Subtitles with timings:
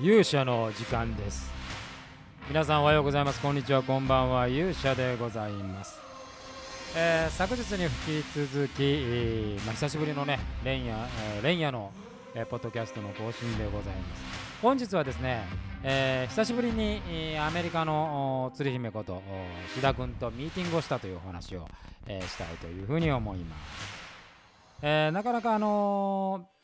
[0.00, 1.50] 勇者の時間です。
[2.48, 3.40] 皆さんおはようございます。
[3.40, 4.46] こんにちはこんばんは。
[4.46, 5.98] 勇者でございます、
[6.96, 10.94] えー昨日に引き続き、えーまあ、久しぶりのね連夜、
[11.34, 11.90] えー連夜の、
[12.32, 14.22] えーポッドキャストの更新でございます。
[14.62, 15.42] 本日はですね、
[15.82, 19.20] えー久しぶりに、えアメリカの鶴姫こと
[19.74, 21.66] 志田君とミーティングをしたというお話を、
[22.06, 23.60] えーしたいというふうに思います、
[24.82, 26.58] えーなかなかあのー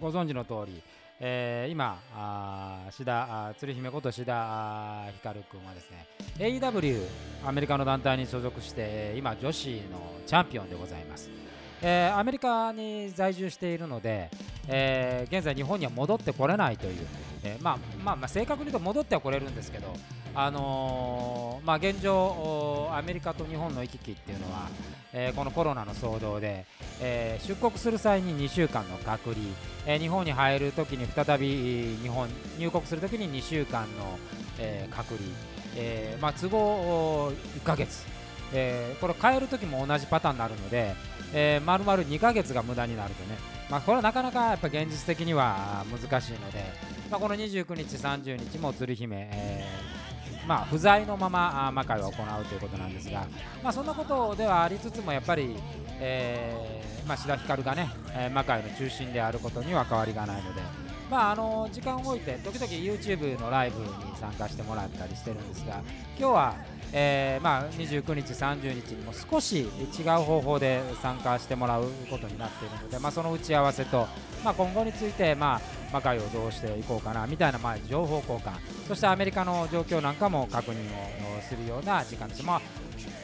[0.00, 0.82] ご存知の通り、
[1.18, 6.06] えー今あ志田あ鶴姫こと志田光君はですね
[6.38, 7.02] AEW
[7.46, 11.30] アメリカの団体に所属して今女子のチャンピオンでございます、
[11.82, 14.30] えーアメリカに在住しているので、
[14.68, 17.06] えー現在日本には戻ってこれないという、
[17.44, 19.94] えーまあまあまあ正確に言うと戻ってはこれるんですけど
[20.38, 24.68] あのーまあ現状アメリカと日本の行き来っていうのは、
[25.14, 26.66] えーこのコロナの騒動で、
[27.00, 29.46] えー出国する際に2週間の隔離、
[29.86, 34.18] え日本に入るときに再び日本入国するときに2週間の、
[34.58, 35.26] え隔離、
[35.74, 38.04] えまあ、都合1ヶ月、
[38.52, 40.94] えこれ帰るときも同じパターンになるので、
[41.32, 43.38] えー、丸々2ヶ月が無駄になるとね、
[43.70, 46.62] まあ、これはなかなかやっぱ現実的には難しいので、
[47.10, 49.95] まあ、この29日、30日も鶴姫、えー
[50.46, 53.26] まあ、不在のまま魔界を行うということなんですが、
[53.62, 55.56] まあ、そんなことではありつつもやっぱり、
[55.98, 60.60] えーまあ、志田ひかるがね、え魔界の中心であることには変わりがないので、
[61.10, 63.88] まあ、あの時間を置いて時々 YouTube のライブに
[64.20, 65.82] 参加してもらったりしてるんですが
[66.18, 66.56] 今日は、
[66.92, 74.06] えーまあ、29日、30日にも少し違う方法で参加してもらうことになっているので、まあ、その打ち合わせと、
[74.44, 75.60] まあ、今後について、まあ、
[75.92, 78.52] 魔界をどうしていこうかなみたいな、まあ、情報交換
[78.88, 82.44] そしてアメリカの状況なんかも確認をするような時間です。
[82.44, 82.60] まあ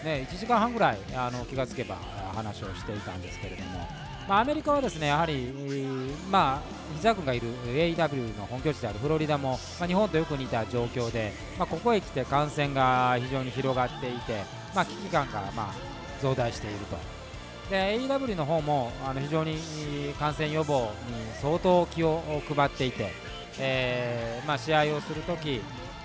[0.04, 1.94] ね、1時間半ぐらいあの気がつけば
[2.34, 3.86] 話をしていたんですけれども、
[4.28, 5.52] まあ、アメリカはですねやはり、
[6.30, 14.44] まあ、伊沢君がいる AEW の本拠地であるフロリダも、まあ、日本とよく似た状況で、まあ、ここへ来て感染が非常に広がっていて、
[14.74, 15.74] まあ、危機感が、まあ、
[16.20, 16.96] 増大していると。
[17.70, 19.56] で AEW の方もあの非常に
[20.18, 22.22] 感染予防に相当気を
[22.54, 23.10] 配っていて、
[23.58, 25.60] えーまあ、試合をするとき、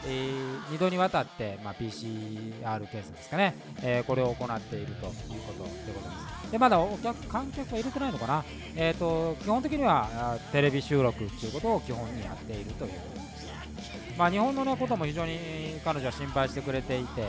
[0.06, 0.36] え
[0.72, 6.52] 2度にわたって、まあ、PCR 検査ですかね、えーこれを行っているということでございます。
[6.52, 13.28] でまだお客観客は入れてないのかな、えー、と基本的にはテレビ収録ということを基本にやっているということです。
[14.18, 15.38] まあ、日本の、ね、ことも非常に
[15.84, 17.24] 彼女は心配してくれていて、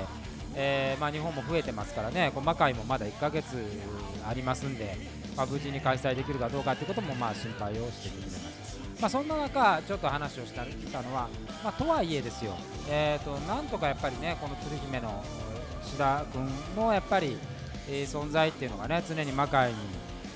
[0.55, 3.45] えーまあ、日本も増えてますからね、こう魔界もまだ1ヶ月
[4.27, 4.97] ありますんで、
[5.37, 8.68] まあ、無事に開催できるかどうかということもまあ心配をしてくれました。
[9.00, 11.28] まあ、そんな中、ちょっと話をしたたのは、
[11.62, 12.56] まあ、とはいえですよ、
[12.88, 15.25] えー、となんとかやっぱりね、この鶴姫の
[15.82, 17.38] 志田君のやっぱり、
[17.88, 19.76] えー存在っていうのがね、常に魔界に、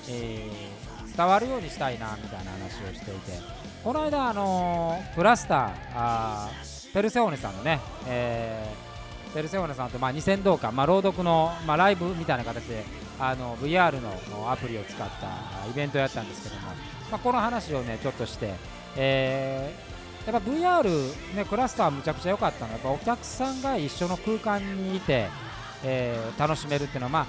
[0.09, 0.83] えー
[1.15, 3.39] 伝わるようにしたいなみたいな話をしていて、
[3.83, 12.85] この間、あのークラスターあーペルセオネさんのね、えーペルセオネさんと、まあ、2000同感、まあ、朗読の、まあ、ライブみたいな形で
[13.29, 16.67] あの VR のアプリを使ったイベントをやったんですけども、
[17.11, 18.53] まあ、この話をねちょっとして、
[18.97, 25.27] えーやっぱ VR、ね、クラスターむちゃくちゃ良かったのはやっぱお客さんが一緒の空間にいて、
[25.83, 27.19] えー楽しめるっていうのは、ま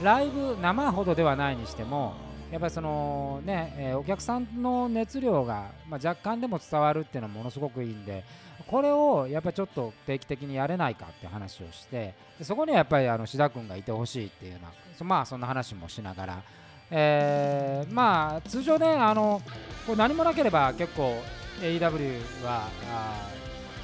[0.00, 2.14] あ、ライブ生ほどではないにしても
[2.50, 8.24] やっぱりそのね、えーお客さんの熱量が、まあ、若干でも伝わるっていうのはものすごくいいんで
[8.66, 16.42] これをやっぱりちょっと定期的にやれないかって話をしてでそこにはやっぱりあの志田君がいてほしいっていうようなそまあそんな話もしながら、
[16.90, 19.42] えーまあ通常ねあの
[19.86, 21.16] こう何もなければ結構
[21.60, 23.28] AEW はあ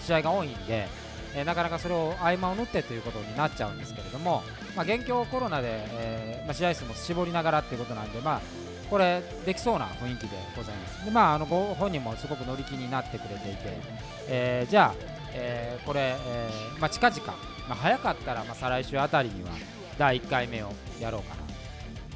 [0.01, 0.87] 試合が多いんで、
[1.35, 4.43] えーなかなかそれを合間を縫ってということになっちゃうんですけれども、
[4.77, 8.41] まあ、現況コロナで、えまあ、試合数も絞りながらっていうことなんで、まあ、
[8.91, 11.05] これできそうな雰囲気でございます。
[11.05, 13.79] でまあ、あのご本人もすごく乗り気になってくれていて、
[14.27, 14.95] えーじゃあ、
[15.33, 17.35] えーこれ、えーまあ、近々、ま
[17.71, 19.51] あ、早かったら、まあ、再来週あたりには
[19.97, 21.41] 第1回目をやろうかな。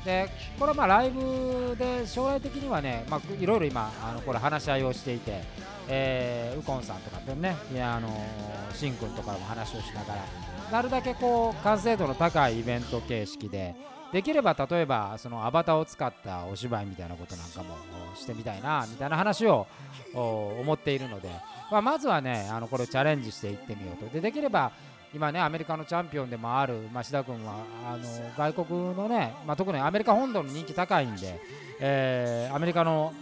[0.05, 0.29] で
[0.59, 5.43] これはまあライブで将来的にはね、まあ、いろいろ今あのこれ話し合いをしていて、
[5.89, 10.25] えーウコンさんとかとねいやあのーしんくんとかも話をしながら
[10.73, 13.77] なるだけこう完成度の高いイベント形式で
[14.13, 17.77] できれば例えばそのアバターを使ったお芝居みたいなことなんかも
[18.17, 19.67] してみたいなみたいな話を
[20.15, 21.29] 思っているので、
[21.71, 24.13] まあ、まずはねあのこれをチャレンジしていってみようと。
[24.13, 24.73] でできれば
[25.15, 28.05] 今ねアメリカのチャンピオンでもある増田君はあの
[28.53, 31.41] 外国のね、まあ、特にアメリカ本土の人気高いんで、
[31.79, 33.13] えアメリカの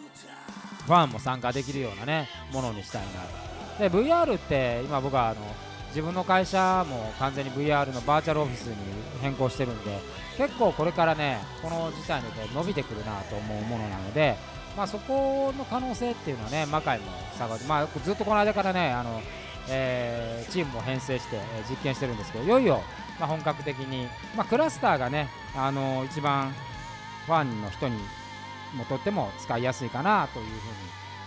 [0.86, 3.02] ファンも参加できるようなねものにしたい
[3.78, 5.40] なで VR って今僕はあの
[5.92, 8.76] 自分の会社も完全に VR のバーチャルオフィスに
[9.20, 9.98] 変更してるんで
[10.38, 14.36] 結構これからねこの事態によって伸びてくるなと思うものなので、
[14.76, 17.06] まあ、そこの可能性っていうのはね魔界も
[17.38, 19.20] 探る、まあ、ずっとこの間からねあの、
[19.68, 22.80] えー、チームを編成して、実験してるんですけどいよいよ、
[23.20, 26.52] まあ、本格的に、まあ、クラスターがねあの一番
[27.26, 27.96] ファンの人に
[28.74, 30.56] もとっても使いやすいかなというふうに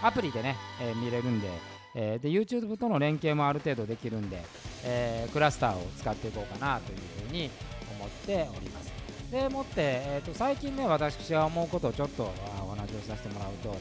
[0.02, 1.50] アプリでね、えー、見れるんで,、
[1.96, 4.44] えー、で YouTube との連携もある程度できるんで、
[4.84, 6.98] えー、クラスターを使っていこうかなという
[7.28, 7.50] ふうに
[7.98, 8.94] 思っております。
[9.32, 12.32] でもって、えーと、最近ね私が思うことをちょっと
[12.64, 13.76] お話をさせてもらうと、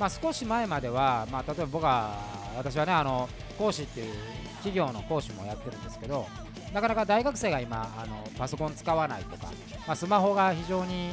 [0.00, 2.18] まあ、少し前までは、まあ、例えば僕は
[2.56, 4.14] 私はねあの講師っていう
[4.56, 6.26] 企業の講師もやってるんですけど
[6.74, 9.46] なかなか大学生が今あのパソコン使わないとか、
[9.86, 11.12] まあ、スマホが非常に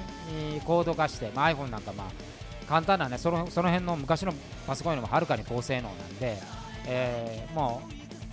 [0.66, 2.37] 高度化して、まあ、iPhone なんかまあ
[2.68, 4.34] 簡単なねそのその辺の昔の
[4.66, 6.38] パソコンよりもはるかに高性能なんで、
[6.86, 7.82] えー、も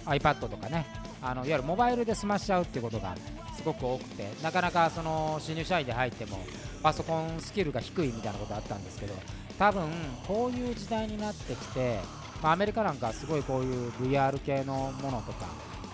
[0.06, 0.86] う iPad とかね
[1.22, 3.14] あのいわゆるモバイルで済ましちゃうっていうことが
[3.56, 6.38] すごく多くてなかなかその新入社員で入っても
[6.82, 9.14] パソコンスキルが低いみたいなことあったんですけど
[9.58, 9.88] 多分
[10.26, 12.00] こういう時代になってきて、
[12.42, 15.46] まあ、アメリカなんかすごいこういう VR 系のものとか、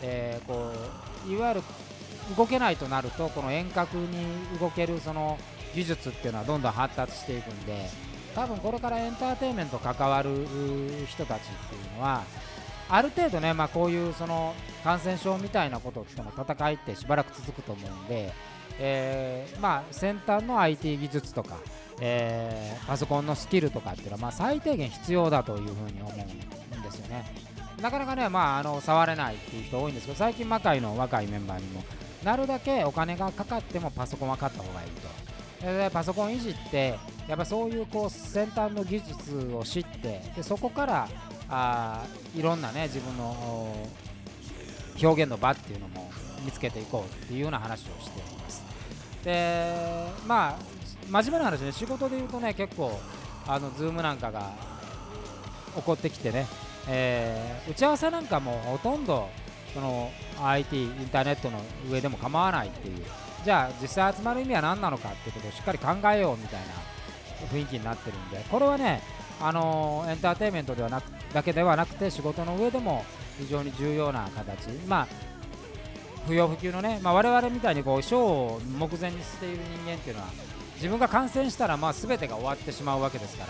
[0.02, 0.72] えー、こ
[1.28, 1.62] ういわゆる
[2.36, 4.08] 動けないとなるとこの遠隔に
[4.58, 5.38] 動けるその
[5.74, 7.88] 技術っていうのはどんどん発達していくんで
[8.34, 10.46] 多分これからエンターテインメント関わる
[11.06, 12.22] 人たちっていうのは
[12.88, 18.32] ある程度ね、まあ、こういうその感染症みたいなこととの戦いってしばらく続くと思うんで、
[18.80, 21.58] えー、まあ、先端の IT 技術とか、
[22.00, 27.24] えー、パソコンのスキルとかっていうのはまあ最低限必要だというふうに思うんですよね。
[27.80, 31.82] なかなかね、まあ、あの触れないっていう人多いんですけど最近魔界の若いメンバーにも
[32.24, 35.08] なるだけお金がかかってもパソコンは買った方がいいと。
[35.60, 36.98] でパソコンいじって
[37.28, 41.08] やっぱそういうこう先端の技術を知ってでそこから
[41.48, 42.04] あ
[42.34, 43.74] いろんなね自分の
[45.02, 46.10] 表現の場っていうのも
[46.44, 48.64] 見つけていこうっていうような話をしています。
[49.24, 49.74] で
[50.26, 50.56] まあ
[51.10, 52.98] 真面目な話ね仕事で言うとね結構
[53.46, 54.52] あの Zoom なんかが
[55.76, 56.46] 起こってきてね、
[56.88, 59.28] えー、打ち合わせなんかもほとんど
[59.74, 60.10] その
[60.42, 61.60] IT インターネットの
[61.90, 63.04] 上でも構わないっていう
[63.44, 66.66] じゃあ実際集まる意味は何なのかっていうことをしっかり考えようみたいな
[67.48, 69.02] 雰囲気になってるんでこれはね
[69.40, 73.04] あのエンターテインメントではなくだけではなくて仕事の上でも
[73.38, 75.08] 非常に重要な形、まあ、
[76.26, 80.28] 不要不急のね、まあ、我々みたいにこうショーを目前にしている人間っていうのは
[80.74, 83.46] 自分が感染したらまあ全てが終わってしまうわけですか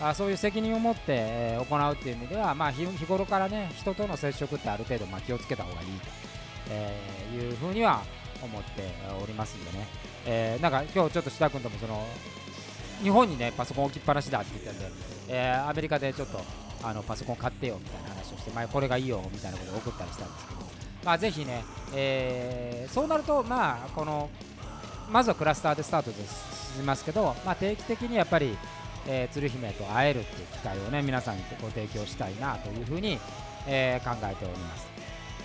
[0.00, 6.06] らあそういう責任を持って、行うっていう意味では、まあ、日頃からね人との接触ってある程度ま気をつけた方がいいと、
[6.70, 6.98] え、
[7.36, 8.02] いうふうには
[8.42, 8.82] 思って
[9.22, 9.86] おりますんでね、
[10.26, 12.06] えー、なんか今日ちょっと志田君ともその
[13.02, 14.90] 日本にねパソコン置きっぱなしだって言ったんで、
[15.28, 16.40] えー、アメリカでちょっと
[16.82, 20.60] あのパソコン買ってよみたいな話をして、まあ、これがいいよみたいなことを送ったりしたんですけど、
[21.04, 24.30] まあ、ぜひね、えー、そうなると、まあ、この
[25.10, 28.56] まずはクラスターでスタートで進みますけど、まあ、定期的にやっぱり、
[29.06, 33.18] えー、鶴姫と会えるっていう機会をね皆さんにご提供したいなというふうに、
[33.66, 34.91] えー、考えております。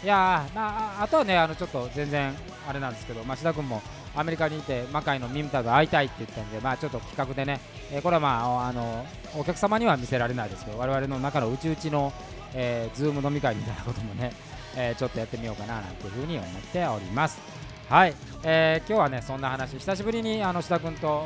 [0.03, 2.33] いやまあ、あとはねあのちょっと全然
[2.67, 3.81] あれなんですけど増田君も
[4.15, 7.59] アメリカにいて魔界のミムタと会いたいって言ったんで、まあ、ちょっと企画でね、
[7.91, 9.05] えー、これはまああの
[9.35, 12.13] お客様には見せられないですけど我々の中のうちうちの、
[12.53, 14.33] えー、ズーム飲み会みたいなこともね、
[14.75, 17.39] えー、ちょっとやってみようかななんていうふうに思っております。
[17.89, 18.13] はい、
[18.43, 21.25] えー、今日はねそんな話久しぶりにあの志田君と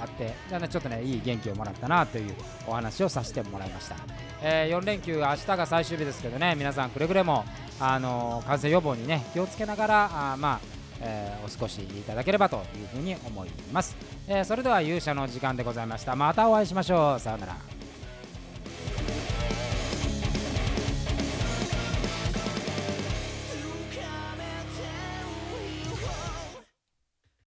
[0.00, 2.34] 会ってじゃねちょっとねいい元気をもらったなという
[2.66, 3.94] お話をさせてもらいました、
[4.42, 7.44] えー、4連休明日が最終日ですけどね皆さんくれぐれも
[7.78, 10.60] あの感染予防にね気をつけながらあまあ
[11.04, 13.96] えー、お過ごしいただければというふうに思います、
[14.28, 16.14] えー、それでは勇者の時間でございました。
[16.14, 17.18] またお会いしましょう。
[17.20, 17.71] さようなら。